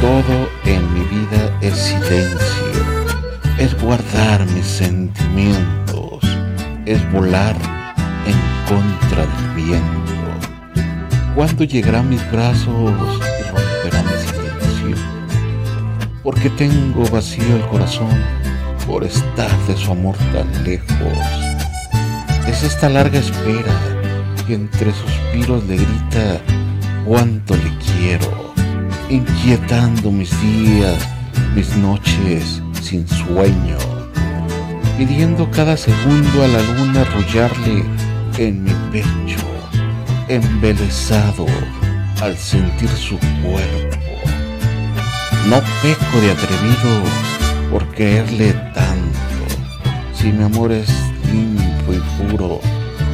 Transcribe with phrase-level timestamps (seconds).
[0.00, 2.72] Todo en mi vida es silencio,
[3.58, 6.20] es guardar mis sentimientos,
[6.86, 7.54] es volar
[8.24, 10.00] en contra del viento.
[11.34, 15.04] ¿Cuándo llegarán mis brazos y romperán mi silencio?
[16.22, 18.08] Porque tengo vacío el corazón
[18.86, 21.18] por estar de su amor tan lejos.
[22.48, 23.72] Es esta larga espera
[24.46, 26.40] que entre suspiros le grita
[27.04, 28.49] cuánto le quiero,
[29.10, 30.96] inquietando mis días,
[31.56, 33.76] mis noches sin sueño,
[34.96, 37.84] pidiendo cada segundo a la luna arrullarle
[38.38, 39.44] en mi pecho,
[40.28, 41.46] embelesado
[42.22, 43.96] al sentir su cuerpo.
[45.48, 47.02] No peco de atrevido
[47.70, 49.44] por quererle tanto,
[50.14, 50.88] si mi amor es
[51.32, 52.60] limpio y puro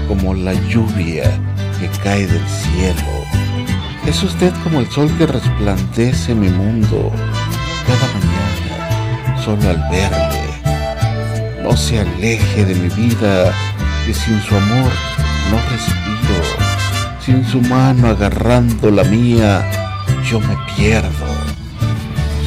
[0.09, 1.41] como la lluvia
[1.81, 3.46] que cae del cielo.
[4.07, 7.12] Es usted como el sol que resplandece mi mundo
[7.87, 11.62] cada mañana, solo al verle.
[11.65, 13.53] No se aleje de mi vida,
[14.07, 14.93] que sin su amor
[15.51, 16.67] no respiro.
[17.21, 19.69] Sin su mano agarrando la mía,
[20.31, 21.27] yo me pierdo.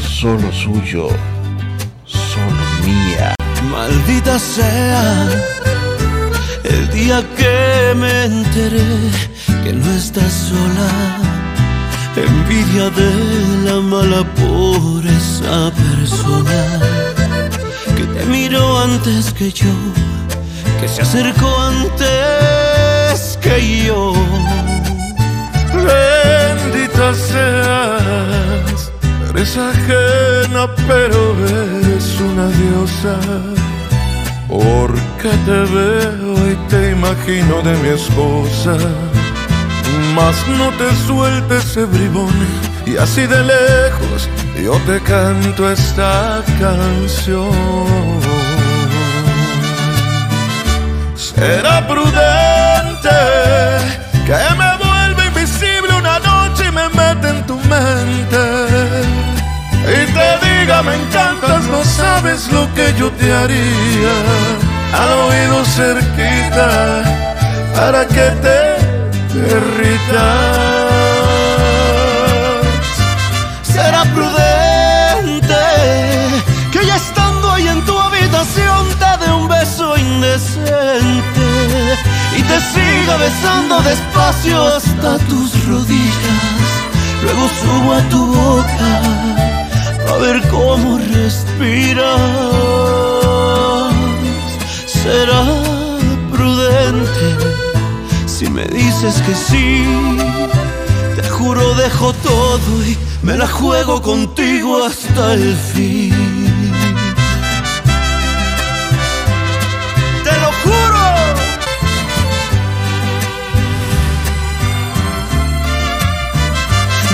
[0.02, 1.10] Solo suyo,
[2.06, 3.36] solo mía.
[3.70, 5.28] Maldita sea
[6.64, 9.12] el día que me enteré
[9.64, 11.29] que no estás sola.
[12.16, 13.12] Envidia de
[13.66, 16.80] la mala por esa persona
[17.96, 19.74] que te miró antes que yo,
[20.82, 24.14] que se acercó antes que yo.
[25.74, 28.92] Bendita seas,
[29.30, 33.20] eres ajena pero eres una diosa.
[34.48, 38.78] Porque te veo y te imagino de mi esposa.
[40.16, 42.34] Mas no te sueltes ese bribón.
[42.86, 44.30] Y así de lejos
[44.64, 47.52] yo te canto esta canción.
[51.16, 53.18] Será prudente
[54.26, 58.44] que me vuelva invisible una noche y me meta en tu mente.
[59.84, 64.16] Y te diga me encantas, no sabes lo que yo te haría
[64.94, 67.04] al oído cerquita
[67.76, 68.80] para que te
[73.62, 75.54] Será prudente
[76.72, 81.48] que ya estando ahí en tu habitación te dé un beso indecente
[82.36, 86.70] y te siga besando despacio hasta tus rodillas.
[87.22, 89.02] Luego subo a tu boca
[90.12, 92.20] a ver cómo respiras.
[94.88, 95.44] Será
[96.32, 97.49] prudente
[98.40, 99.86] si me dices que sí,
[101.18, 106.14] te juro dejo todo y me la juego contigo hasta el fin.
[110.24, 111.06] Te lo juro.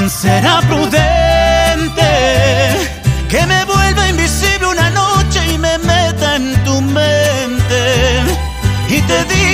[0.07, 2.11] Será prudente
[3.29, 3.84] que me vuelva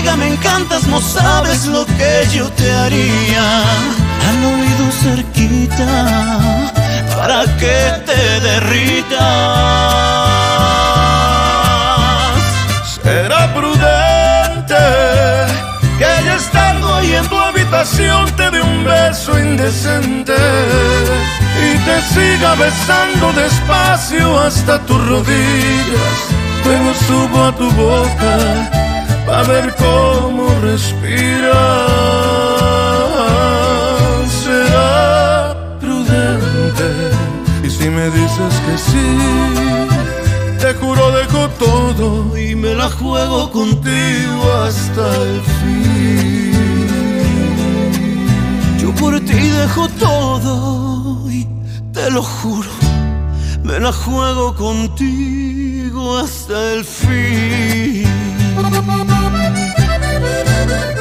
[0.01, 3.61] te diga me encantas, no sabes lo que yo te haría
[4.29, 6.39] al oído cerquita
[7.15, 9.19] para que te derritas.
[13.03, 14.75] Será prudente
[15.97, 20.35] que ya estando ahí en tu habitación te dé un beso indecente
[21.65, 26.17] y te siga besando despacio hasta tus rodillas.
[26.63, 28.90] Luego subo a tu boca
[29.33, 31.51] a ver cómo respiras.
[34.43, 36.89] Será prudente.
[37.63, 39.09] Y si me dices que sí,
[40.59, 46.51] te juro dejo todo y me la juego contigo hasta el fin.
[48.79, 51.47] Yo por ti dejo todo y
[51.93, 52.69] te lo juro,
[53.63, 58.11] me la juego contigo hasta el fin.
[60.71, 61.00] Thank you.